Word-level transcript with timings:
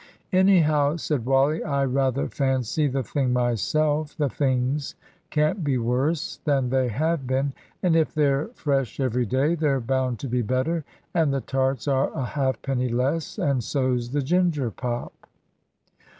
"Anyhow," 0.33 0.95
said 0.95 1.27
Wally, 1.27 1.63
"I 1.63 1.85
rather 1.85 2.27
fancy 2.27 2.87
the 2.87 3.03
thing 3.03 3.31
myself. 3.31 4.17
The 4.17 4.29
things 4.29 4.95
can't 5.29 5.63
be 5.63 5.77
worse 5.77 6.39
than 6.43 6.71
they 6.71 6.87
have 6.87 7.27
been, 7.27 7.53
and 7.83 7.95
if 7.95 8.11
they're 8.11 8.47
fresh 8.55 8.99
every 8.99 9.27
day, 9.27 9.53
they're 9.53 9.79
bound 9.79 10.17
to 10.21 10.27
be 10.27 10.41
better, 10.41 10.83
and 11.13 11.31
the 11.31 11.41
tarts 11.41 11.87
are 11.87 12.11
a 12.17 12.25
halfpenny 12.25 12.89
less, 12.89 13.37
and 13.37 13.63
so's 13.63 14.09
the 14.09 14.23
ginger 14.23 14.71
pop." 14.71 15.13